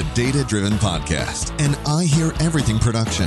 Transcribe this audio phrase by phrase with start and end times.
[0.00, 3.26] the Data Driven Podcast, an I Hear Everything production.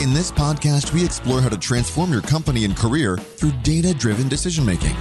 [0.00, 4.26] In this podcast, we explore how to transform your company and career through data driven
[4.26, 4.96] decision making.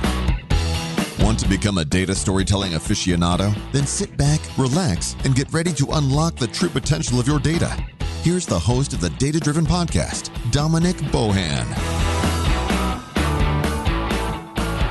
[1.23, 3.55] Want to become a data storytelling aficionado?
[3.71, 7.81] Then sit back, relax, and get ready to unlock the true potential of your data.
[8.21, 11.63] Here's the host of the Data Driven Podcast, Dominic Bohan.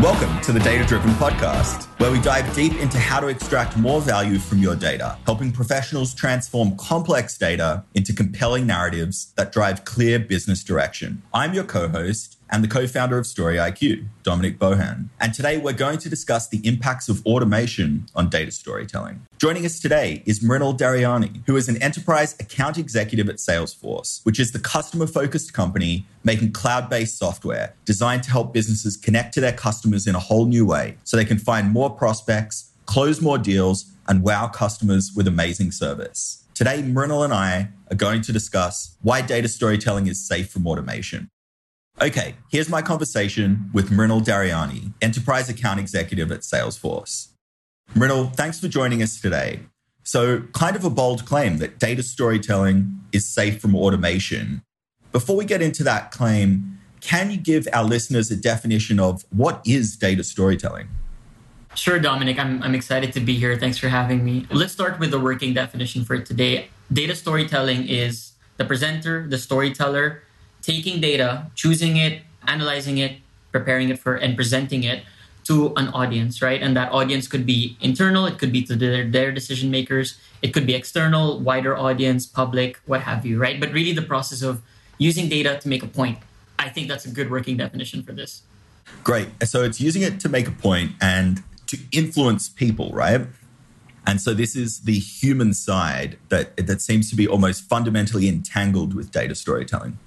[0.04, 4.02] Welcome to the Data Driven Podcast, where we dive deep into how to extract more
[4.02, 10.18] value from your data, helping professionals transform complex data into compelling narratives that drive clear
[10.18, 11.22] business direction.
[11.32, 15.08] I'm your co host and the co founder of Story IQ, Dominic Bohan.
[15.20, 19.26] And today we're going to discuss the impacts of automation on data storytelling.
[19.38, 24.38] Joining us today is Mrinal Daryani, who is an enterprise account executive at Salesforce, which
[24.38, 29.40] is the customer focused company making cloud based software designed to help businesses connect to
[29.40, 33.36] their customers in a whole new way so they can find more prospects, close more
[33.36, 36.44] deals, and wow customers with amazing service.
[36.54, 41.28] Today, Mrinal and I are going to discuss why data storytelling is safe from automation.
[42.04, 47.28] Okay, here's my conversation with Mrinal Daryani, Enterprise Account Executive at Salesforce.
[47.94, 49.60] Mrinal, thanks for joining us today.
[50.02, 54.62] So, kind of a bold claim that data storytelling is safe from automation.
[55.12, 59.62] Before we get into that claim, can you give our listeners a definition of what
[59.64, 60.88] is data storytelling?
[61.74, 62.38] Sure, Dominic.
[62.38, 63.56] I'm, I'm excited to be here.
[63.56, 64.46] Thanks for having me.
[64.50, 66.68] Let's start with the working definition for today.
[66.92, 70.23] Data storytelling is the presenter, the storyteller,
[70.64, 73.18] taking data, choosing it, analyzing it,
[73.52, 75.04] preparing it for, and presenting it
[75.44, 76.62] to an audience, right?
[76.62, 80.54] And that audience could be internal, it could be to their, their decision makers, it
[80.54, 83.60] could be external, wider audience, public, what have you, right?
[83.60, 84.62] But really the process of
[84.96, 86.18] using data to make a point.
[86.58, 88.42] I think that's a good working definition for this.
[89.02, 89.28] Great.
[89.44, 93.26] So it's using it to make a point and to influence people, right?
[94.06, 98.94] And so this is the human side that that seems to be almost fundamentally entangled
[98.94, 99.98] with data storytelling.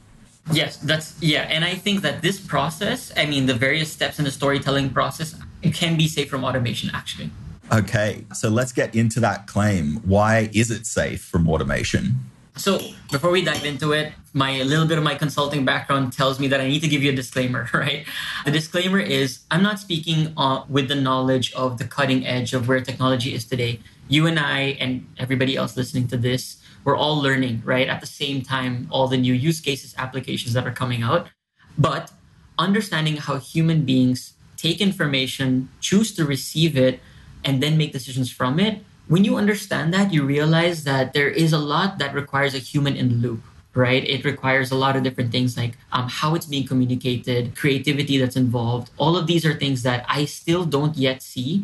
[0.52, 4.26] Yes, that's yeah, and I think that this process, I mean, the various steps in
[4.26, 6.90] the storytelling process, it can be safe from automation.
[6.94, 7.32] Actually.
[7.72, 9.98] Okay, so let's get into that claim.
[10.06, 12.16] Why is it safe from automation?
[12.56, 12.80] So
[13.12, 16.60] before we dive into it, my little bit of my consulting background tells me that
[16.60, 18.06] I need to give you a disclaimer, right?
[18.46, 22.68] The disclaimer is I'm not speaking uh, with the knowledge of the cutting edge of
[22.68, 23.80] where technology is today.
[24.08, 27.90] You and I and everybody else listening to this we're all learning, right?
[27.90, 31.28] At the same time, all the new use cases, applications that are coming out.
[31.78, 32.14] But
[32.58, 37.02] understanding how human beings take information, choose to receive it,
[37.44, 38.84] and then make decisions from it.
[39.10, 42.96] When you understand that, you realize that there is a lot that requires a human
[42.96, 43.42] in the loop
[43.76, 44.10] right?
[44.10, 48.36] It requires a lot of different things like um, how it's being communicated, creativity that's
[48.36, 48.90] involved.
[48.98, 51.64] All of these are things that I still don't yet see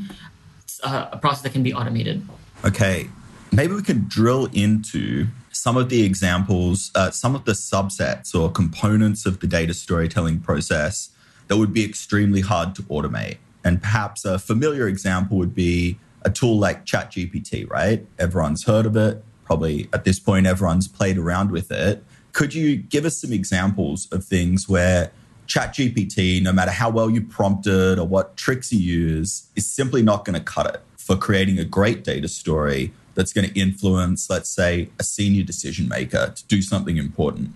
[0.84, 2.22] uh, a process that can be automated.
[2.64, 3.10] Okay
[3.54, 8.52] maybe we could drill into some of the examples, uh, some of the subsets or
[8.52, 11.10] components of the data storytelling process
[11.48, 13.38] that would be extremely hard to automate.
[13.64, 18.06] And perhaps a familiar example would be a tool like ChatGPT, right?
[18.18, 19.24] Everyone's heard of it.
[19.46, 22.04] Probably at this point, everyone's played around with it.
[22.32, 25.12] Could you give us some examples of things where
[25.48, 30.02] ChatGPT, no matter how well you prompt it or what tricks you use, is simply
[30.02, 34.30] not going to cut it for creating a great data story that's going to influence,
[34.30, 37.52] let's say, a senior decision maker to do something important?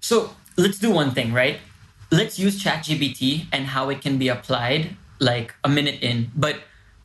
[0.00, 1.58] So let's do one thing, right?
[2.10, 6.30] Let's use ChatGPT and how it can be applied like a minute in.
[6.36, 6.56] But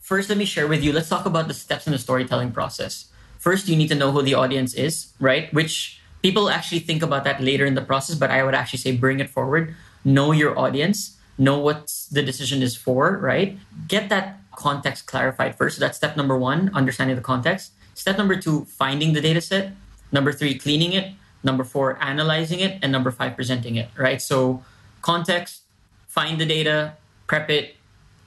[0.02, 3.08] first, let me share with you, let's talk about the steps in the storytelling process.
[3.40, 5.54] First, you need to know who the audience is, right?
[5.54, 8.98] Which people actually think about that later in the process, but I would actually say
[8.98, 9.76] bring it forward.
[10.04, 13.58] Know your audience, know what the decision is for, right?
[13.88, 15.78] Get that context clarified first.
[15.78, 17.72] So that's step number one, understanding the context.
[17.98, 19.74] Step number two, finding the data set.
[20.12, 21.14] Number three, cleaning it.
[21.42, 22.78] Number four, analyzing it.
[22.84, 24.22] And number five, presenting it, right?
[24.22, 24.64] So
[25.02, 25.64] context,
[26.08, 26.94] find the data,
[27.26, 27.76] prep it,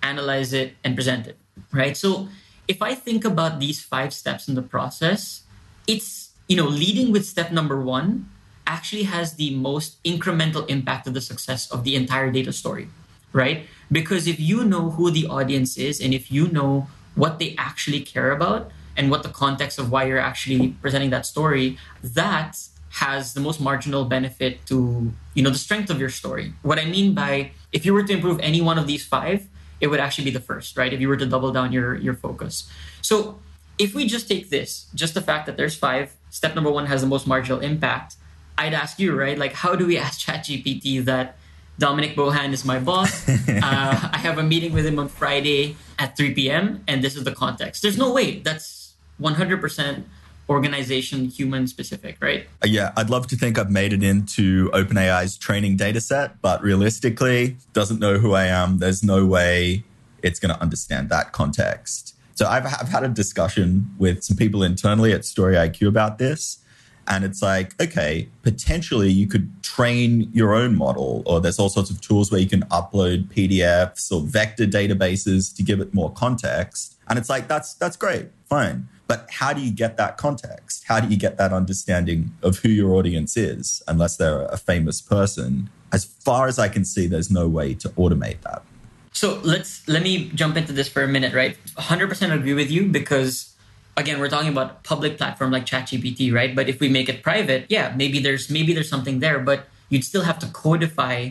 [0.02, 1.38] analyze it, and present it,
[1.70, 1.96] right?
[1.96, 2.26] So
[2.67, 5.43] if I think about these five steps in the process,
[5.87, 8.28] it's, you know, leading with step number one
[8.66, 12.88] actually has the most incremental impact of the success of the entire data story,
[13.32, 13.66] right?
[13.90, 18.00] Because if you know who the audience is and if you know what they actually
[18.00, 22.58] care about, and what the context of why you're actually presenting that story, that
[22.91, 26.52] has the most marginal benefit to you know the strength of your story.
[26.61, 29.47] What I mean by if you were to improve any one of these five,
[29.81, 30.93] it would actually be the first, right?
[30.93, 32.69] If you were to double down your your focus.
[33.00, 33.38] So
[33.79, 37.00] if we just take this, just the fact that there's five, step number one has
[37.00, 38.17] the most marginal impact.
[38.58, 39.38] I'd ask you, right?
[39.38, 41.38] Like, how do we ask ChatGPT that
[41.79, 43.26] Dominic Bohan is my boss?
[43.49, 46.85] uh, I have a meeting with him on Friday at 3 p.m.
[46.87, 47.81] and this is the context.
[47.81, 48.41] There's no way.
[48.41, 48.79] That's
[49.20, 50.05] 100%
[50.49, 52.46] organization human specific, right?
[52.62, 56.61] Uh, yeah, I'd love to think I've made it into OpenAI's training data set, but
[56.61, 58.78] realistically, doesn't know who I am.
[58.78, 59.84] There's no way
[60.22, 62.17] it's going to understand that context.
[62.34, 66.58] So I've, I've had a discussion with some people internally at Story IQ about this.
[67.06, 71.90] And it's like, okay, potentially you could train your own model, or there's all sorts
[71.90, 76.96] of tools where you can upload PDFs or vector databases to give it more context.
[77.08, 78.88] And it's like, that's that's great, fine.
[79.10, 80.84] But how do you get that context?
[80.86, 85.00] How do you get that understanding of who your audience is, unless they're a famous
[85.00, 85.68] person?
[85.92, 88.62] As far as I can see, there's no way to automate that.
[89.10, 91.56] So let's let me jump into this for a minute, right?
[91.76, 93.52] 100% agree with you because
[93.96, 96.54] again, we're talking about public platform like ChatGPT, right?
[96.54, 100.04] But if we make it private, yeah, maybe there's maybe there's something there, but you'd
[100.04, 101.30] still have to codify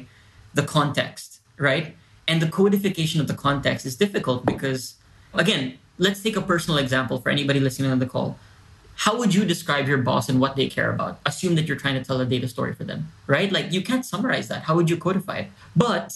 [0.54, 1.96] the context, right?
[2.28, 4.96] And the codification of the context is difficult because
[5.34, 8.40] again, let's take a personal example for anybody listening on the call.
[8.96, 11.20] How would you describe your boss and what they care about?
[11.26, 13.52] Assume that you're trying to tell a data story for them, right?
[13.52, 14.64] Like you can't summarize that.
[14.64, 15.48] How would you codify it?
[15.76, 16.16] But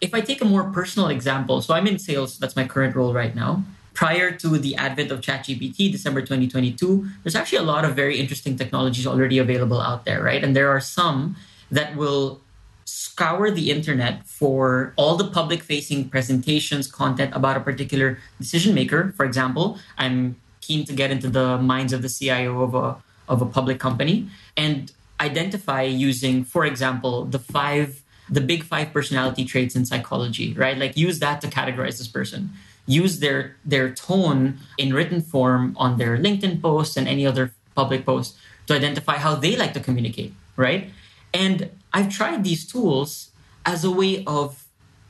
[0.00, 3.14] if I take a more personal example, so I'm in sales, that's my current role
[3.14, 3.62] right now.
[3.94, 8.56] Prior to the advent of ChatGPT, December 2022, there's actually a lot of very interesting
[8.56, 10.44] technologies already available out there, right?
[10.44, 11.36] And there are some
[11.70, 12.40] that will
[12.88, 19.12] scour the internet for all the public facing presentations, content about a particular decision maker.
[19.16, 22.96] For example, I'm keen to get into the minds of the CIO of a,
[23.28, 24.90] of a public company and
[25.20, 30.76] identify using, for example, the five the big five personality traits in psychology, right?
[30.76, 32.50] Like use that to categorize this person.
[32.86, 38.04] Use their their tone in written form on their LinkedIn posts and any other public
[38.04, 38.36] posts
[38.66, 40.90] to identify how they like to communicate, right?
[41.32, 43.30] And I've tried these tools
[43.64, 44.64] as a way of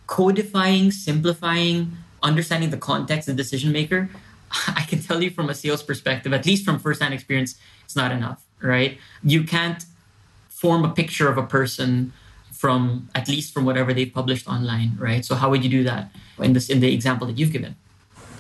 [0.07, 4.09] codifying, simplifying, understanding the context, of the decision maker.
[4.69, 8.13] I can tell you from a sales perspective, at least from firsthand experience, it's not
[8.13, 8.99] enough, right?
[9.23, 9.85] You can't
[10.49, 12.13] form a picture of a person
[12.53, 15.25] from at least from whatever they've published online, right?
[15.25, 16.11] So how would you do that
[16.41, 17.77] in this in the example that you've given?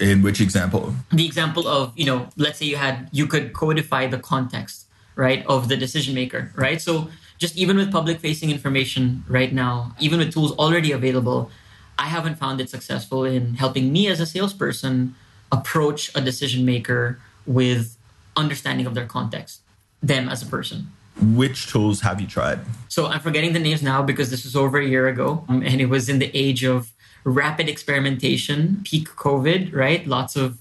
[0.00, 0.94] In which example?
[1.12, 5.46] The example of, you know, let's say you had you could codify the context, right,
[5.46, 6.81] of the decision maker, right?
[6.81, 7.08] So
[7.38, 11.50] just even with public facing information right now, even with tools already available,
[11.99, 15.14] I haven't found it successful in helping me as a salesperson
[15.50, 17.96] approach a decision maker with
[18.37, 19.61] understanding of their context,
[20.02, 20.93] them as a person.
[21.20, 22.61] Which tools have you tried?
[22.88, 25.81] So I'm forgetting the names now because this was over a year ago um, and
[25.81, 26.93] it was in the age of
[27.25, 30.06] rapid experimentation, peak COVID, right?
[30.06, 30.58] Lots of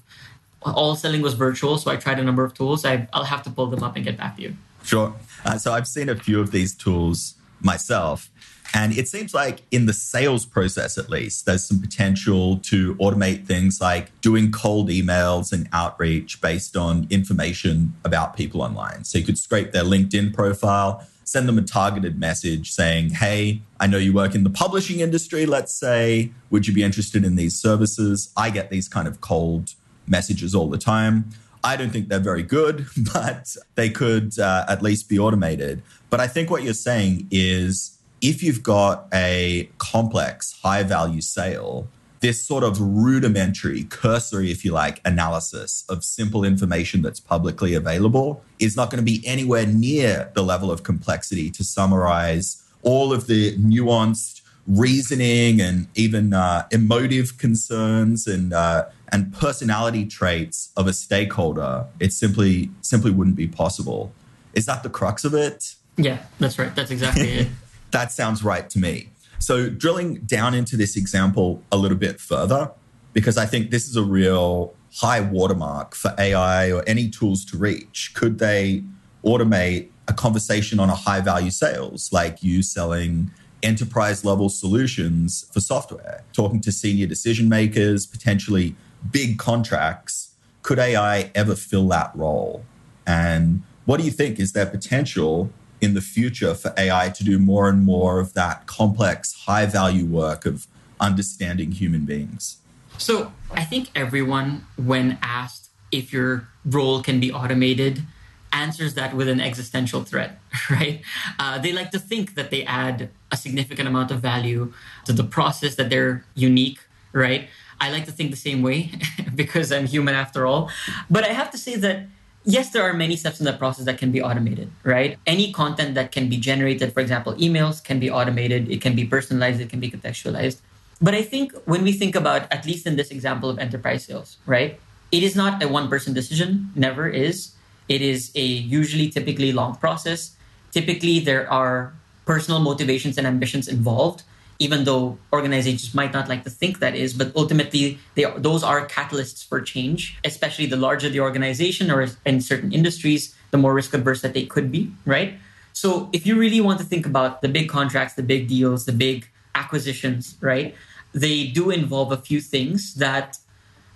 [0.64, 1.78] all selling was virtual.
[1.78, 2.86] So I tried a number of tools.
[2.86, 4.58] I, will have to pull them up and get back to you.
[4.88, 5.14] Sure.
[5.44, 8.32] Uh, so I've seen a few of these tools myself.
[8.74, 13.46] And it seems like in the sales process, at least, there's some potential to automate
[13.46, 19.04] things like doing cold emails and outreach based on information about people online.
[19.04, 23.88] So you could scrape their LinkedIn profile, send them a targeted message saying, Hey, I
[23.88, 26.32] know you work in the publishing industry, let's say.
[26.50, 28.32] Would you be interested in these services?
[28.38, 29.74] I get these kind of cold
[30.08, 31.30] messages all the time.
[31.64, 35.82] I don't think they're very good, but they could uh, at least be automated.
[36.10, 41.88] But I think what you're saying is if you've got a complex, high value sale,
[42.20, 48.44] this sort of rudimentary, cursory, if you like, analysis of simple information that's publicly available
[48.60, 53.28] is not going to be anywhere near the level of complexity to summarize all of
[53.28, 60.94] the nuanced reasoning and even uh, emotive concerns and uh, and personality traits of a
[60.94, 64.12] stakeholder, it simply simply wouldn't be possible.
[64.54, 65.76] Is that the crux of it?
[65.98, 66.76] Yeah, that's right.
[66.76, 67.48] That's exactly it.
[67.92, 69.10] that sounds right to me.
[69.40, 72.72] So drilling down into this example a little bit further,
[73.14, 77.58] because I think this is a real high watermark for AI or any tools to
[77.58, 78.12] reach.
[78.16, 78.84] Could they
[79.24, 83.32] automate a conversation on a high value sales, like you selling
[83.64, 88.76] enterprise level solutions for software, talking to senior decision makers, potentially
[89.12, 92.66] big contracts, could AI ever fill that role?
[93.06, 95.50] And what do you think is there potential
[95.80, 100.06] in the future for AI to do more and more of that complex, high value
[100.06, 100.68] work of
[101.00, 102.58] understanding human beings?
[102.98, 108.04] So I think everyone, when asked if your role can be automated,
[108.52, 110.40] answers that with an existential threat,
[110.70, 111.02] right?
[111.40, 114.74] Uh, they like to think that they add a significant amount of value
[115.06, 116.80] to the process, that they're unique,
[117.14, 117.48] right?
[117.80, 118.92] I like to think the same way
[119.36, 120.72] because I'm human after all.
[121.10, 122.08] But I have to say that
[122.44, 125.18] yes, there are many steps in the process that can be automated, right?
[125.26, 129.06] Any content that can be generated, for example, emails can be automated, it can be
[129.06, 130.62] personalized, it can be contextualized.
[131.02, 134.38] But I think when we think about, at least in this example of enterprise sales,
[134.46, 134.80] right?
[135.12, 137.54] it is not a one person decision, never is.
[137.88, 140.36] It is a usually typically long process.
[140.72, 141.94] Typically, there are
[142.26, 144.24] personal motivations and ambitions involved,
[144.60, 147.14] even though organizations might not like to think that is.
[147.14, 152.08] But ultimately, they are, those are catalysts for change, especially the larger the organization or
[152.26, 155.36] in certain industries, the more risk averse that they could be, right?
[155.74, 158.92] So if you really want to think about the big contracts, the big deals, the
[158.92, 160.74] big acquisitions, right?
[161.14, 163.38] They do involve a few things that,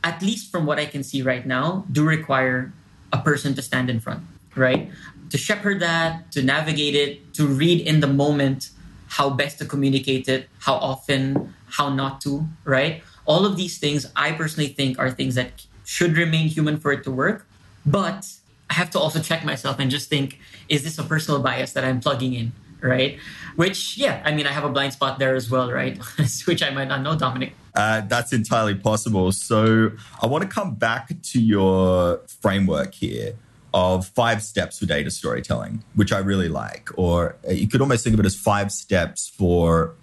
[0.04, 2.72] at least from what I can see right now, do require
[3.12, 4.24] a person to stand in front,
[4.56, 4.90] right?
[5.32, 8.70] To shepherd that, to navigate it, to read in the moment
[9.12, 13.04] how best to communicate it, how often, how not to, right?
[13.26, 17.04] All of these things I personally think are things that should remain human for it
[17.04, 17.46] to work.
[17.86, 18.26] But
[18.70, 20.40] I have to also check myself and just think,
[20.70, 22.54] is this a personal bias that I'm plugging in?
[22.80, 23.20] Right.
[23.58, 25.98] Which, yeah, I mean, I have a blind spot there as well, right?
[26.46, 27.54] Which I might not know, Dominic.
[27.76, 29.34] Uh, that's entirely possible.
[29.34, 29.92] So
[30.22, 33.36] I want to come back to your framework here
[33.74, 36.90] of five steps for data storytelling, which I really like.
[36.96, 39.94] Or you could almost think of it as five steps for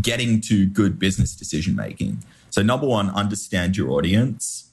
[0.00, 2.22] getting to good business decision making.
[2.50, 4.70] So, number one, understand your audience,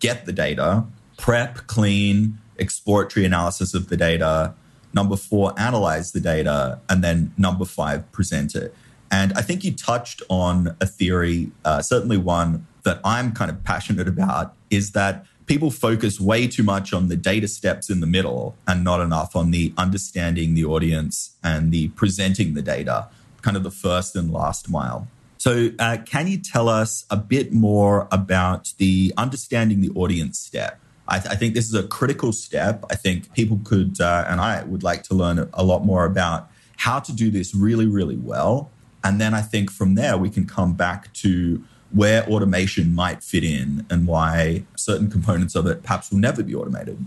[0.00, 0.84] get the data,
[1.16, 4.54] prep, clean, exploratory analysis of the data.
[4.94, 6.80] Number four, analyze the data.
[6.88, 8.74] And then number five, present it.
[9.10, 13.62] And I think you touched on a theory, uh, certainly one that I'm kind of
[13.62, 18.06] passionate about, is that people focus way too much on the data steps in the
[18.06, 23.08] middle and not enough on the understanding the audience and the presenting the data,
[23.42, 25.08] kind of the first and last mile.
[25.38, 30.78] So, uh, can you tell us a bit more about the understanding the audience step?
[31.08, 32.84] I, th- I think this is a critical step.
[32.90, 36.48] I think people could, uh, and I would like to learn a lot more about
[36.76, 38.70] how to do this really, really well.
[39.02, 43.44] And then I think from there, we can come back to where automation might fit
[43.44, 46.98] in and why certain components of it perhaps will never be automated.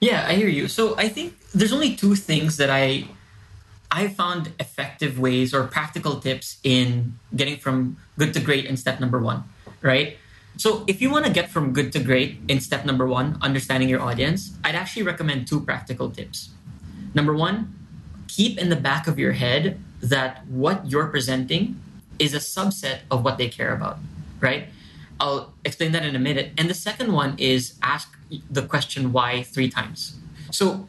[0.00, 0.68] Yeah, I hear you.
[0.68, 3.04] So I think there's only two things that I
[3.90, 9.00] I found effective ways or practical tips in getting from good to great in step
[9.00, 9.44] number 1,
[9.82, 10.16] right?
[10.56, 13.90] So if you want to get from good to great in step number 1, understanding
[13.90, 16.50] your audience, I'd actually recommend two practical tips.
[17.14, 17.70] Number 1,
[18.28, 21.78] keep in the back of your head that what you're presenting
[22.18, 23.98] is a subset of what they care about
[24.42, 24.68] right?
[25.20, 26.50] I'll explain that in a minute.
[26.58, 28.12] And the second one is ask
[28.50, 30.18] the question why three times.
[30.50, 30.88] So,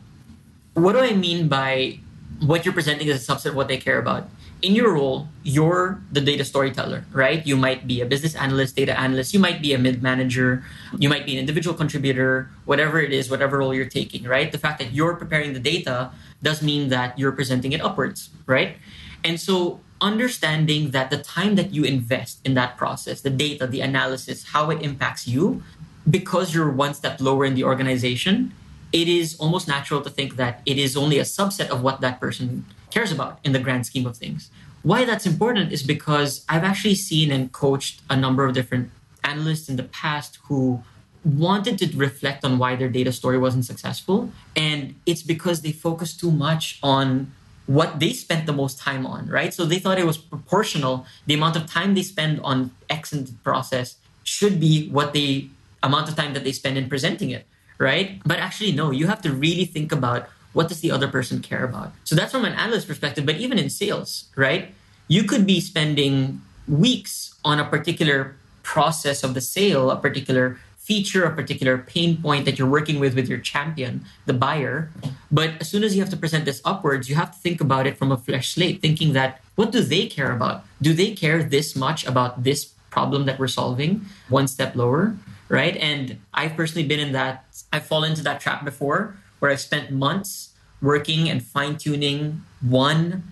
[0.73, 1.99] what do I mean by
[2.41, 4.27] what you're presenting is a subset of what they care about?
[4.63, 7.45] In your role, you're the data storyteller, right?
[7.45, 10.63] You might be a business analyst, data analyst, you might be a mid manager,
[10.97, 14.51] you might be an individual contributor, whatever it is, whatever role you're taking, right?
[14.51, 18.77] The fact that you're preparing the data does mean that you're presenting it upwards, right?
[19.23, 23.81] And so understanding that the time that you invest in that process, the data, the
[23.81, 25.63] analysis, how it impacts you,
[26.07, 28.53] because you're one step lower in the organization,
[28.91, 32.19] it is almost natural to think that it is only a subset of what that
[32.19, 34.51] person cares about in the grand scheme of things.
[34.83, 38.91] Why that's important is because I've actually seen and coached a number of different
[39.23, 40.83] analysts in the past who
[41.23, 44.29] wanted to reflect on why their data story wasn't successful.
[44.55, 47.31] And it's because they focused too much on
[47.65, 49.53] what they spent the most time on, right?
[49.53, 51.05] So they thought it was proportional.
[51.27, 55.47] The amount of time they spend on X the process should be what the
[55.81, 57.45] amount of time that they spend in presenting it,
[57.77, 58.21] right?
[58.25, 61.63] But actually, no, you have to really think about what does the other person care
[61.63, 61.91] about.
[62.03, 64.73] So that's from an analyst perspective, but even in sales, right?
[65.07, 71.23] You could be spending weeks on a particular process of the sale, a particular feature,
[71.23, 74.91] a particular pain point that you're working with with your champion, the buyer.
[75.31, 77.87] But as soon as you have to present this upwards, you have to think about
[77.87, 80.65] it from a fresh slate, thinking that what do they care about?
[80.81, 85.15] Do they care this much about this problem that we're solving one step lower?
[85.47, 85.77] Right.
[85.77, 89.91] And I've personally been in that, I've fallen into that trap before where I've spent
[89.91, 90.49] months
[90.81, 93.23] working and fine tuning one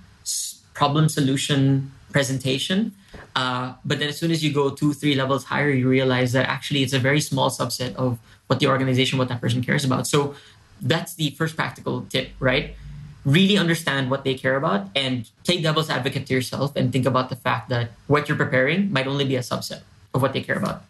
[0.73, 2.93] problem solution presentation
[3.35, 6.47] uh, but then as soon as you go two, three levels higher, you realize that
[6.47, 10.07] actually it's a very small subset of what the organization, what that person cares about.
[10.07, 10.35] So
[10.81, 12.75] that's the first practical tip, right?
[13.23, 17.29] Really understand what they care about and play devil's advocate to yourself and think about
[17.29, 19.81] the fact that what you're preparing might only be a subset
[20.13, 20.83] of what they care about.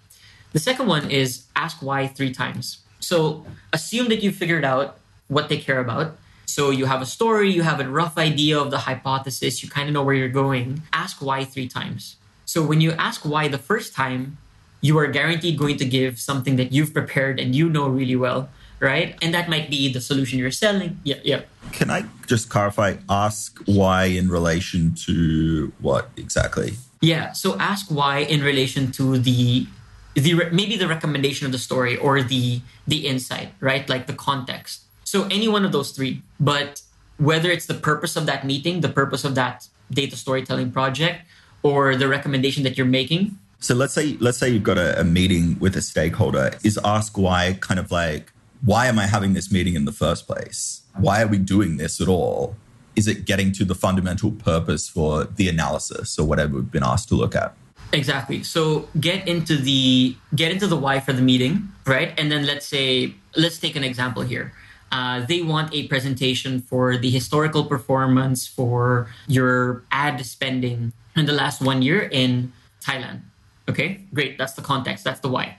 [0.53, 2.79] The second one is ask why three times.
[2.99, 4.97] So assume that you've figured out
[5.27, 6.17] what they care about.
[6.45, 9.87] So you have a story, you have a rough idea of the hypothesis, you kind
[9.87, 10.81] of know where you're going.
[10.91, 12.17] Ask why three times.
[12.45, 14.37] So when you ask why the first time,
[14.81, 18.49] you are guaranteed going to give something that you've prepared and you know really well,
[18.79, 19.15] right?
[19.21, 20.99] And that might be the solution you're selling.
[21.03, 21.41] Yeah, yeah.
[21.71, 22.97] Can I just clarify?
[23.09, 26.73] Ask why in relation to what exactly?
[26.99, 27.31] Yeah.
[27.31, 29.67] So ask why in relation to the
[30.15, 33.87] the maybe the recommendation of the story or the the insight, right?
[33.87, 34.81] Like the context.
[35.11, 36.81] So any one of those three, but
[37.17, 41.25] whether it's the purpose of that meeting, the purpose of that data storytelling project,
[41.63, 43.37] or the recommendation that you're making.
[43.59, 46.51] So let's say let's say you've got a, a meeting with a stakeholder.
[46.63, 48.31] Is ask why kind of like
[48.63, 50.83] why am I having this meeting in the first place?
[50.95, 52.55] Why are we doing this at all?
[52.95, 57.09] Is it getting to the fundamental purpose for the analysis or whatever we've been asked
[57.09, 57.53] to look at?
[57.91, 58.43] Exactly.
[58.43, 62.17] So get into the get into the why for the meeting, right?
[62.17, 64.53] And then let's say let's take an example here.
[64.91, 71.31] Uh, they want a presentation for the historical performance for your ad spending in the
[71.33, 72.51] last one year in
[72.83, 73.21] Thailand.
[73.69, 74.37] Okay, great.
[74.37, 75.03] That's the context.
[75.03, 75.57] That's the why.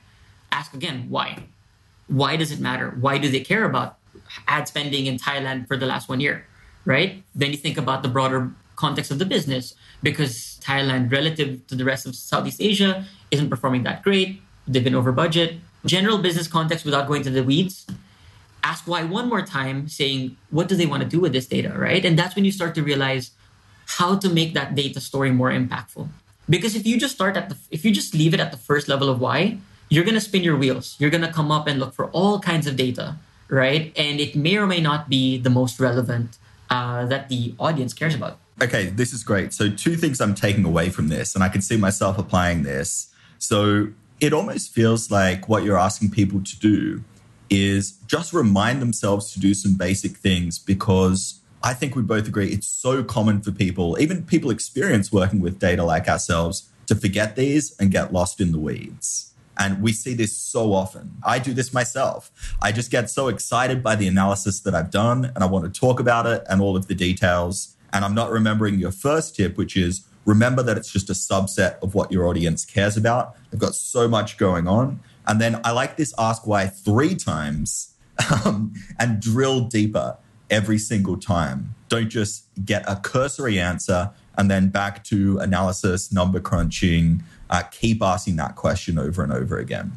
[0.51, 1.45] Ask again, why?
[2.09, 2.95] Why does it matter?
[3.01, 3.97] Why do they care about
[4.47, 6.47] ad spending in Thailand for the last one year?
[6.85, 7.23] Right?
[7.35, 11.85] Then you think about the broader context of the business because Thailand, relative to the
[11.85, 14.43] rest of Southeast Asia, isn't performing that great.
[14.67, 15.57] They've been over budget.
[15.87, 17.87] General business context without going to the weeds
[18.63, 21.75] ask why one more time, saying, what do they want to do with this data,
[21.77, 22.05] right?
[22.05, 23.33] And that's when you start to realize
[23.87, 26.09] how to make that data story more impactful.
[26.49, 28.89] Because if you just start at the, if you just leave it at the first
[28.89, 30.97] level of why, you're going to spin your wheels.
[30.99, 33.17] You're going to come up and look for all kinds of data,
[33.49, 33.93] right?
[33.97, 36.39] And it may or may not be the most relevant
[36.71, 38.39] uh, that the audience cares about.
[38.63, 39.53] Okay, this is great.
[39.53, 43.13] So, two things I'm taking away from this, and I can see myself applying this.
[43.39, 43.89] So,
[44.21, 47.03] it almost feels like what you're asking people to do
[47.53, 52.49] is just remind themselves to do some basic things because I think we both agree
[52.49, 57.37] it's so common for people, even people experienced working with data like ourselves, to forget
[57.37, 59.35] these and get lost in the weeds.
[59.59, 61.19] And we see this so often.
[61.23, 62.33] I do this myself.
[62.63, 65.81] I just get so excited by the analysis that I've done and I want to
[65.81, 67.77] talk about it and all of the details.
[67.93, 71.79] And I'm not remembering your first tip, which is remember that it's just a subset
[71.83, 73.37] of what your audience cares about.
[73.51, 75.01] They've got so much going on.
[75.27, 77.95] And then I like this ask why three times
[78.45, 80.17] um, and drill deeper
[80.51, 81.75] every single time.
[81.89, 87.23] Don't just get a cursory answer and then back to analysis, number crunching.
[87.51, 89.93] Uh, keep asking that question over and over again.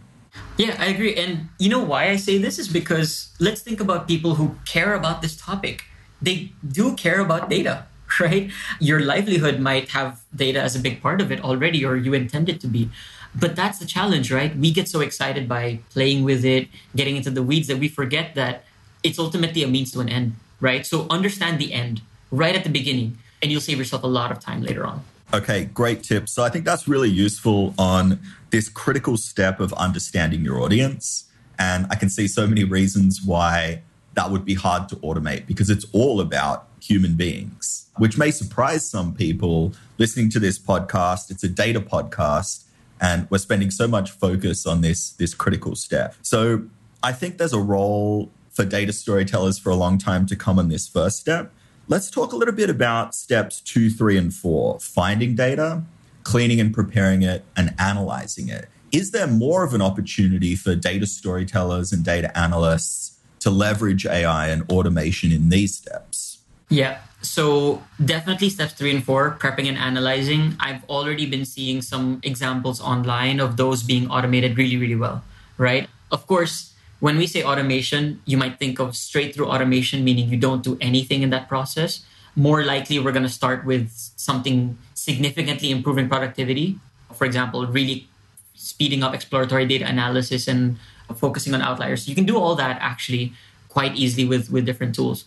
[0.58, 1.16] Yeah, I agree.
[1.16, 4.94] And you know why I say this is because let's think about people who care
[4.94, 5.86] about this topic.
[6.22, 7.86] They do care about data,
[8.20, 8.52] right?
[8.80, 12.50] Your livelihood might have data as a big part of it already, or you intend
[12.50, 12.90] it to be.
[13.38, 14.56] But that's the challenge, right?
[14.56, 18.36] We get so excited by playing with it, getting into the weeds that we forget
[18.36, 18.64] that
[19.04, 20.86] it's ultimately a means to an end, right?
[20.86, 24.40] So understand the end right at the beginning, and you'll save yourself a lot of
[24.40, 25.04] time later on.
[25.34, 26.30] Okay, great tip.
[26.30, 28.20] So I think that's really useful on
[28.52, 31.26] this critical step of understanding your audience.
[31.60, 33.82] And I can see so many reasons why
[34.14, 38.90] that would be hard to automate because it's all about human beings, which may surprise
[38.90, 41.32] some people listening to this podcast.
[41.32, 42.65] It's a data podcast
[43.02, 46.16] and we're spending so much focus on this this critical step.
[46.22, 46.64] So
[47.04, 50.70] i think there's a role for data storytellers for a long time to come on
[50.70, 51.52] this first step.
[51.88, 55.84] Let's talk a little bit about steps two three and four finding data
[56.24, 58.68] cleaning and preparing it and analyzing it.
[58.92, 64.48] Is there more of an opportunity for data storytellers and data analysts to leverage ai
[64.48, 66.40] and automation in these steps?
[66.70, 70.56] Yeah so definitely steps three and four, prepping and analyzing.
[70.60, 75.24] I've already been seeing some examples online of those being automated really, really well,
[75.58, 75.90] right?
[76.12, 80.38] Of course, when we say automation, you might think of straight through automation, meaning you
[80.38, 82.06] don't do anything in that process.
[82.36, 86.80] More likely, we're going to start with something significantly improving productivity.
[87.14, 88.08] For example, really
[88.56, 90.78] speeding up exploratory data analysis and
[91.16, 92.08] focusing on outliers.
[92.08, 93.34] You can do all that actually
[93.70, 95.26] quite easily with, with different tools.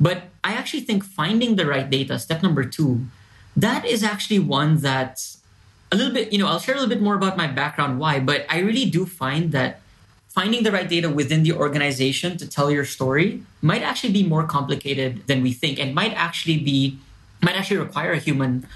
[0.00, 3.06] But I actually think finding the right data, step number two,
[3.56, 5.38] that is actually one that's
[5.90, 8.20] a little bit, you know, I'll share a little bit more about my background, why,
[8.20, 9.80] but I really do find that
[10.28, 14.44] finding the right data within the organization to tell your story might actually be more
[14.44, 16.98] complicated than we think and might actually be,
[17.40, 18.66] might actually require a human,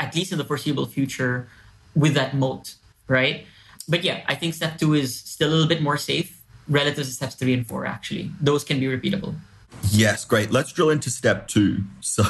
[0.00, 1.48] at least in the foreseeable future,
[1.94, 2.74] with that moat,
[3.08, 3.46] right?
[3.88, 7.10] But yeah, I think step two is still a little bit more safe relative to
[7.10, 8.30] steps three and four, actually.
[8.40, 9.34] Those can be repeatable.
[9.90, 10.50] Yes, great.
[10.50, 11.84] Let's drill into step two.
[12.00, 12.22] So,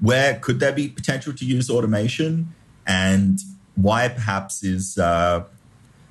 [0.00, 2.54] where could there be potential to use automation,
[2.86, 3.40] and
[3.74, 5.44] why perhaps is uh,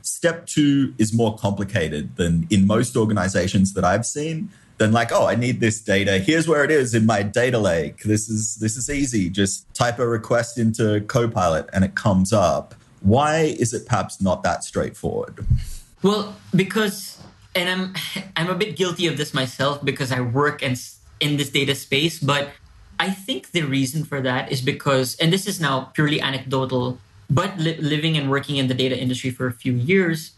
[0.01, 4.49] step two is more complicated than in most organizations that I've seen?
[4.77, 6.19] Than like, oh, I need this data.
[6.19, 8.03] Here's where it is in my data lake.
[8.03, 9.29] This is this is easy.
[9.29, 12.75] Just type a request into Copilot and it comes up.
[13.01, 15.45] Why is it perhaps not that straightforward?
[16.03, 17.16] Well, because
[17.57, 17.95] and I'm
[18.35, 20.75] I'm a bit guilty of this myself because I work in
[21.19, 22.49] in this data space, but
[22.99, 27.59] I think the reason for that is because and this is now purely anecdotal But
[27.59, 30.31] li- living and working in the data industry for a few years,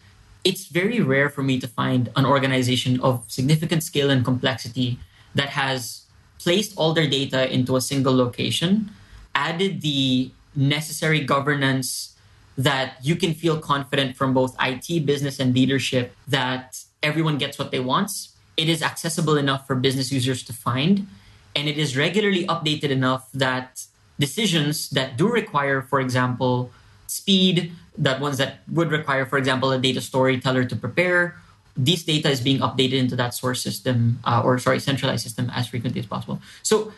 [0.44, 4.98] it's very rare for me to find an organization of significant scale and complexity
[5.36, 6.06] that has
[6.40, 8.90] placed all their data into a single location,
[9.36, 12.18] added the necessary governance
[12.58, 17.72] that you can feel confident from both IT, business, and leadership that everyone gets what
[17.72, 18.12] they want.
[18.58, 21.08] It is accessible enough for business users to find,
[21.56, 23.86] and it is regularly updated enough that
[24.20, 26.72] decisions that do require, for example,
[27.08, 31.36] speed, that ones that would require, for example, a data storyteller to prepare,
[31.80, 35.68] this data is being updated into that source system uh, or sorry, centralized system as
[35.68, 36.42] frequently as possible.
[36.62, 36.92] So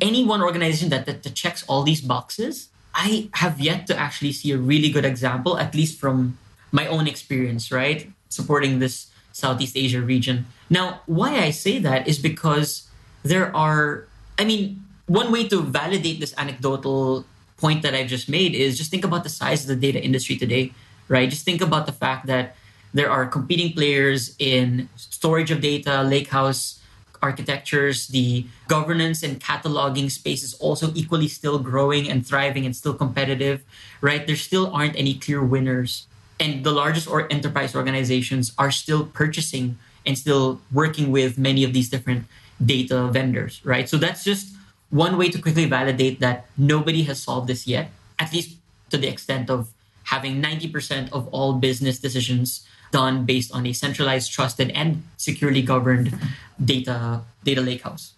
[0.00, 4.32] any one organization that, that, that checks all these boxes, I have yet to actually
[4.32, 6.38] see a really good example, at least from
[6.70, 8.10] my own experience, right?
[8.28, 10.46] Supporting this Southeast Asia region.
[10.70, 12.88] Now, why I say that is because
[13.22, 14.06] there are,
[14.38, 17.26] I mean, one way to validate this anecdotal
[17.58, 20.36] point that I've just made is just think about the size of the data industry
[20.36, 20.72] today,
[21.08, 21.28] right?
[21.28, 22.56] Just think about the fact that
[22.94, 26.78] there are competing players in storage of data, lakehouse
[27.20, 32.94] architectures, the governance and cataloging space is also equally still growing and thriving and still
[32.94, 33.64] competitive,
[34.00, 34.26] right?
[34.26, 36.06] There still aren't any clear winners.
[36.40, 41.72] And the largest or enterprise organizations are still purchasing and still working with many of
[41.72, 42.26] these different
[42.64, 43.88] data vendors, right?
[43.88, 44.54] So that's just
[44.90, 48.56] one way to quickly validate that nobody has solved this yet, at least
[48.90, 49.70] to the extent of
[50.04, 56.16] having 90% of all business decisions done based on a centralized, trusted, and securely governed
[56.62, 58.12] data data lakehouse.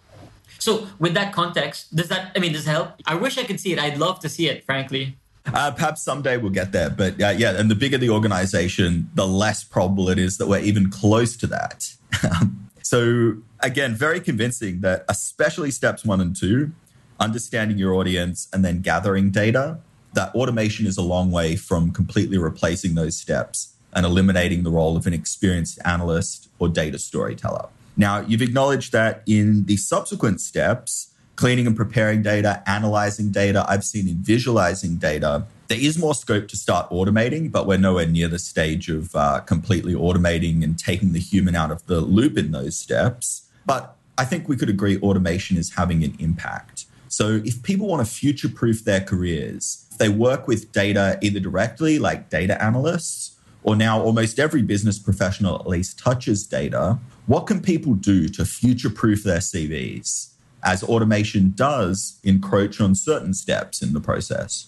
[0.59, 2.89] So, with that context, does that I mean does help?
[3.05, 3.79] I wish I could see it.
[3.79, 5.17] I'd love to see it, frankly.
[5.53, 9.25] Uh, perhaps someday we'll get there, but uh, yeah, and the bigger the organization, the
[9.25, 11.93] less probable it is that we're even close to that.
[12.87, 16.71] So, again, very convincing that especially steps one and two,
[17.19, 19.79] understanding your audience and then gathering data,
[20.13, 24.95] that automation is a long way from completely replacing those steps and eliminating the role
[24.95, 27.67] of an experienced analyst or data storyteller.
[27.97, 33.85] Now, you've acknowledged that in the subsequent steps, cleaning and preparing data, analyzing data, I've
[33.85, 38.27] seen in visualizing data, there is more scope to start automating, but we're nowhere near
[38.27, 42.51] the stage of uh, completely automating and taking the human out of the loop in
[42.51, 43.47] those steps.
[43.65, 46.85] But I think we could agree automation is having an impact.
[47.07, 51.99] So if people want to future proof their careers, they work with data either directly,
[51.99, 56.97] like data analysts, or now almost every business professional at least touches data.
[57.27, 60.29] What can people do to future proof their CVs
[60.63, 64.67] as automation does encroach on certain steps in the process?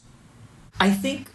[0.80, 1.30] I think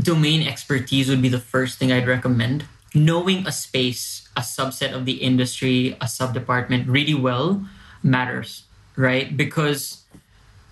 [0.00, 2.64] domain expertise would be the first thing I'd recommend.
[2.94, 7.66] Knowing a space, a subset of the industry, a sub department really well
[8.02, 8.64] matters,
[8.96, 9.36] right?
[9.36, 10.04] Because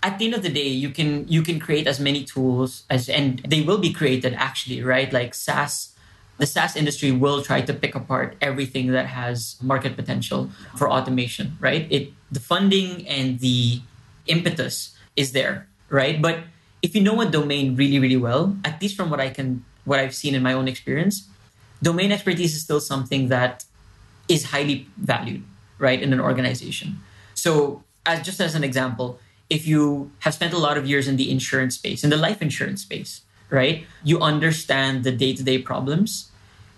[0.03, 3.09] at the end of the day, you can you can create as many tools as
[3.09, 5.12] and they will be created actually, right?
[5.12, 5.96] Like SaaS,
[6.38, 11.57] the SaaS industry will try to pick apart everything that has market potential for automation,
[11.61, 11.87] right?
[11.90, 13.81] It the funding and the
[14.27, 16.20] impetus is there, right?
[16.20, 16.44] But
[16.83, 19.99] if you know a domain really, really well, at least from what I can, what
[19.99, 21.29] I've seen in my own experience,
[21.83, 23.64] domain expertise is still something that
[24.29, 25.42] is highly valued,
[25.79, 26.99] right, in an organization.
[27.35, 29.18] So, as just as an example,
[29.49, 32.42] if you have spent a lot of years in the insurance space, in the life
[32.42, 36.31] insurance space, right, you understand the day-to-day problems.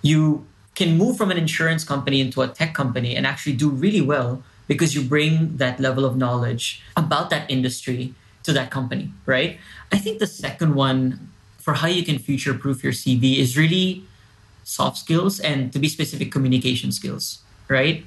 [0.03, 4.01] You can move from an insurance company into a tech company and actually do really
[4.01, 9.59] well because you bring that level of knowledge about that industry to that company, right?
[9.91, 14.05] I think the second one for how you can future proof your CV is really
[14.65, 18.05] soft skills and to be specific, communication skills, right?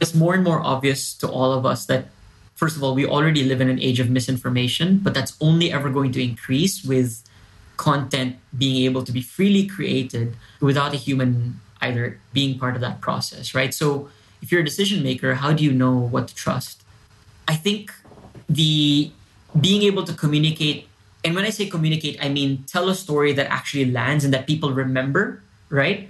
[0.00, 2.08] It's more and more obvious to all of us that,
[2.54, 5.90] first of all, we already live in an age of misinformation, but that's only ever
[5.90, 7.24] going to increase with
[7.76, 13.00] content being able to be freely created without a human either being part of that
[13.00, 13.74] process, right?
[13.74, 14.08] So
[14.40, 16.82] if you're a decision maker, how do you know what to trust?
[17.46, 17.92] I think
[18.48, 19.10] the
[19.60, 20.88] being able to communicate
[21.24, 24.46] and when i say communicate i mean tell a story that actually lands and that
[24.46, 26.08] people remember right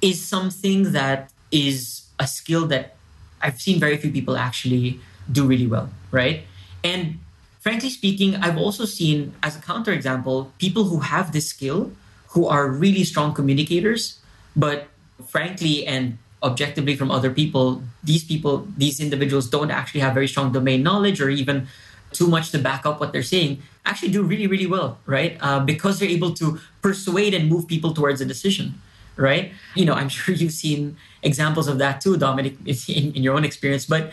[0.00, 2.96] is something that is a skill that
[3.42, 4.98] i've seen very few people actually
[5.30, 6.44] do really well right
[6.82, 7.18] and
[7.60, 11.92] frankly speaking i've also seen as a counterexample people who have this skill
[12.30, 14.18] who are really strong communicators
[14.56, 14.88] but
[15.26, 20.52] frankly and objectively from other people these people these individuals don't actually have very strong
[20.52, 21.68] domain knowledge or even
[22.12, 25.36] too much to back up what they're saying actually do really really well right?
[25.40, 28.74] Uh, because they're able to persuade and move people towards a decision
[29.16, 29.52] right?
[29.74, 32.56] You know i'm sure you've seen examples of that too dominic
[32.88, 34.12] in, in your own experience but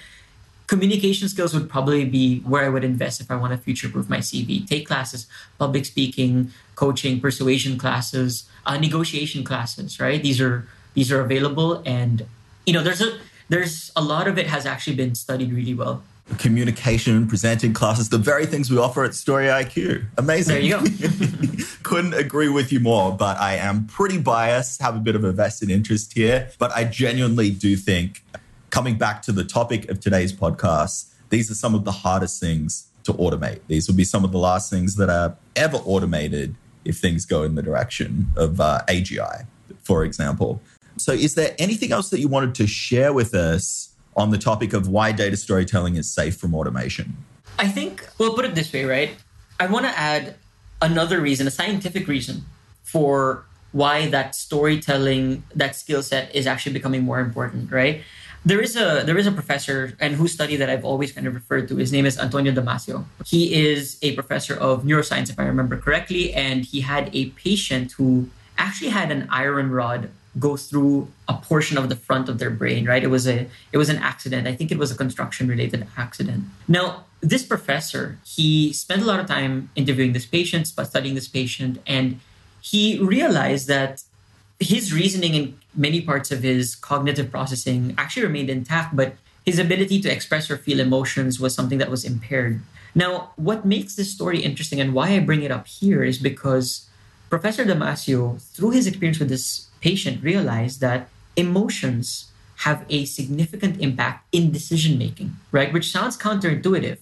[0.68, 4.10] communication skills would probably be where I would invest if I want to future proof
[4.10, 4.68] my CV.
[4.68, 5.28] Take classes,
[5.58, 10.22] public speaking, coaching, persuasion classes, uh, negotiation classes, right?
[10.22, 12.26] These are these are available and
[12.66, 13.18] you know there's a
[13.50, 16.04] there's a lot of it has actually been studied really well
[16.38, 20.06] communication, presenting classes, the very things we offer at Story IQ.
[20.18, 20.56] Amazing.
[20.56, 21.64] There you go.
[21.84, 25.32] Couldn't agree with you more, but I am pretty biased, have a bit of a
[25.32, 26.50] vested interest here.
[26.60, 28.24] But I genuinely do think,
[28.70, 32.88] coming back to the topic of today's podcast, these are some of the hardest things
[33.04, 33.60] to automate.
[33.68, 37.44] These will be some of the last things that are ever automated if things go
[37.44, 39.46] in the direction of uh, AGI,
[39.84, 40.62] for example.
[40.98, 44.74] So, is there anything else that you wanted to share with us on the topic
[44.74, 47.18] of why data storytelling is safe from automation?
[47.60, 49.16] I think, well, put it this way, right?
[49.60, 50.36] I want to add
[50.82, 52.46] another reason, a scientific reason
[52.84, 58.02] for why that storytelling, that skill set is actually becoming more important, right?
[58.48, 61.36] There is a there is a professor and whose study that I've always kind of
[61.36, 61.76] referred to.
[61.76, 63.04] His name is Antonio Damasio.
[63.26, 67.92] He is a professor of neuroscience, if I remember correctly, and he had a patient
[67.98, 72.52] who actually had an iron rod go through a portion of the front of their
[72.52, 75.48] brain right it was a it was an accident i think it was a construction
[75.48, 81.16] related accident now this professor he spent a lot of time interviewing this patient studying
[81.16, 82.20] this patient and
[82.62, 84.04] he realized that
[84.60, 89.16] his reasoning in many parts of his cognitive processing actually remained intact but
[89.46, 92.62] his ability to express or feel emotions was something that was impaired
[92.96, 96.88] now what makes this story interesting and why i bring it up here is because
[97.30, 102.32] Professor Damasio, through his experience with this patient realized that emotions
[102.64, 105.74] have a significant impact in decision making, right?
[105.74, 106.98] Which sounds counterintuitive.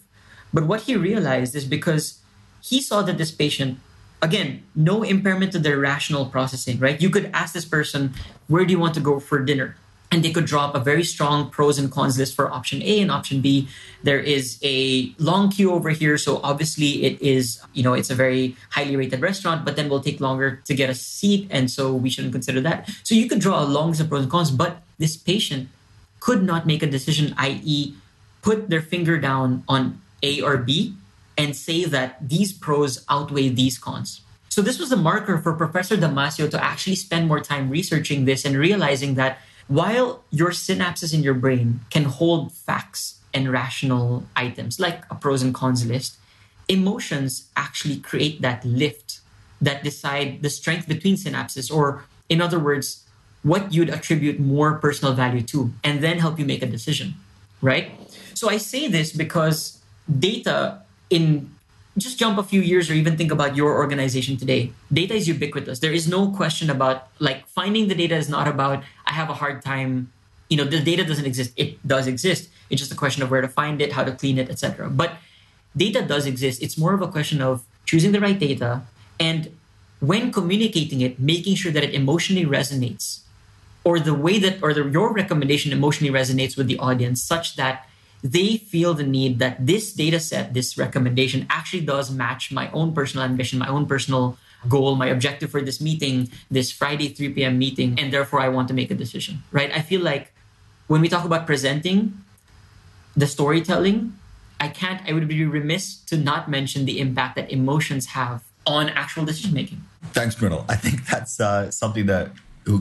[0.54, 2.20] But what he realized is because
[2.62, 3.80] he saw that this patient,
[4.26, 7.00] again, no impairment to their rational processing, right?
[7.00, 8.14] You could ask this person,
[8.48, 9.78] where do you want to go for dinner?
[10.12, 13.12] and they could drop a very strong pros and cons list for option A and
[13.12, 13.68] option B.
[14.04, 18.16] There is a long queue over here, so obviously it is, you know, it's a
[18.16, 21.94] very highly rated restaurant, but then we'll take longer to get a seat, and so
[21.94, 22.88] we shouldn't consider that.
[23.04, 25.68] So you could draw a long list of pros and cons, but this patient
[26.22, 27.94] could not make a decision, i.e.,
[28.42, 30.96] put their finger down on A or B
[31.38, 34.22] and say that these pros outweigh these cons.
[34.50, 38.46] So this was a marker for Professor Damasio to actually spend more time researching this
[38.46, 44.80] and realizing that while your synapses in your brain can hold facts and rational items
[44.80, 46.18] like a pros and cons list,
[46.70, 49.20] emotions actually create that lift
[49.62, 53.04] that decide the strength between synapses, or in other words,
[53.44, 57.14] what you'd attribute more personal value to, and then help you make a decision,
[57.62, 57.92] right?
[58.34, 61.52] So I say this because data in
[61.98, 65.80] just jump a few years or even think about your organization today data is ubiquitous.
[65.80, 69.34] There is no question about like finding the data is not about i have a
[69.34, 70.12] hard time
[70.50, 71.54] you know the data doesn't exist.
[71.56, 72.50] It does exist.
[72.70, 75.14] It's just a question of where to find it how to clean it etc but
[75.76, 76.62] data does exist.
[76.62, 78.82] It's more of a question of choosing the right data
[79.20, 79.52] and
[80.00, 83.22] when communicating it making sure that it emotionally resonates
[83.86, 87.88] or the way that or the, your recommendation emotionally resonates with the audience such that
[88.26, 92.92] they feel the need that this data set, this recommendation actually does match my own
[92.92, 94.36] personal ambition, my own personal
[94.68, 97.60] goal, my objective for this meeting, this Friday 3 p.m.
[97.60, 99.72] meeting, and therefore I want to make a decision, right?
[99.72, 100.34] I feel like
[100.88, 102.18] when we talk about presenting
[103.16, 104.18] the storytelling,
[104.60, 108.90] I can't, I would be remiss to not mention the impact that emotions have on
[108.90, 109.84] actual decision making.
[110.14, 110.66] Thanks, Mrinal.
[110.68, 112.32] I think that's uh, something that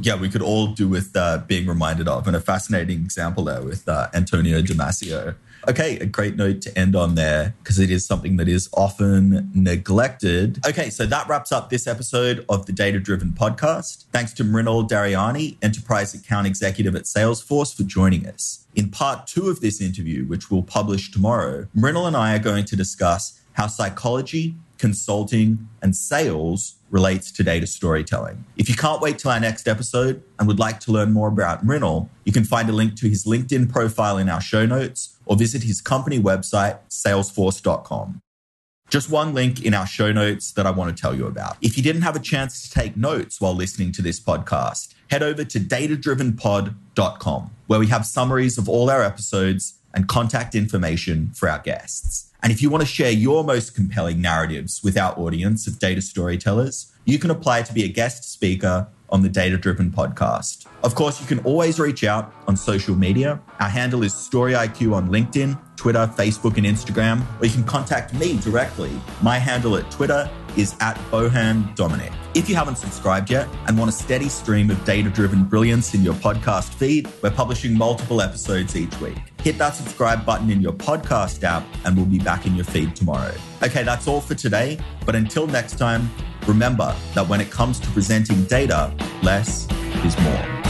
[0.03, 3.63] yeah, we could all do with uh, being reminded of, and a fascinating example there
[3.63, 5.35] with uh, Antonio Damasio.
[5.67, 9.51] Okay, a great note to end on there because it is something that is often
[9.55, 10.65] neglected.
[10.67, 14.05] Okay, so that wraps up this episode of the Data Driven Podcast.
[14.13, 18.67] Thanks to Mrinal Daryani, Enterprise Account Executive at Salesforce, for joining us.
[18.75, 22.67] In part two of this interview, which we'll publish tomorrow, Mrinal and I are going
[22.67, 28.45] to discuss how psychology, consulting, and sales relates today to data storytelling.
[28.57, 31.65] If you can't wait till our next episode and would like to learn more about
[31.65, 35.37] Mrinal, you can find a link to his LinkedIn profile in our show notes or
[35.37, 38.21] visit his company website, salesforce.com.
[38.91, 41.57] Just one link in our show notes that I want to tell you about.
[41.61, 45.23] If you didn't have a chance to take notes while listening to this podcast, head
[45.23, 51.49] over to datadrivenpod.com, where we have summaries of all our episodes and contact information for
[51.49, 52.31] our guests.
[52.45, 56.03] And if you want to share your most compelling narratives with our audience of data
[56.03, 60.67] storytellers, you can apply to be a guest speaker on the Data Driven podcast.
[60.83, 63.41] Of course, you can always reach out on social media.
[63.61, 68.39] Our handle is StoryIQ on LinkedIn, Twitter, Facebook, and Instagram, or you can contact me
[68.41, 68.91] directly.
[69.23, 72.13] My handle at Twitter is at Bohan Dominic.
[72.35, 76.03] If you haven't subscribed yet and want a steady stream of data driven brilliance in
[76.03, 79.17] your podcast feed, we're publishing multiple episodes each week.
[79.43, 82.97] Hit that subscribe button in your podcast app, and we'll be back in your feed
[82.97, 83.35] tomorrow.
[83.63, 84.79] Okay, that's all for today.
[85.05, 86.11] But until next time,
[86.47, 89.69] remember that when it comes to presenting data, less
[90.05, 90.64] is more.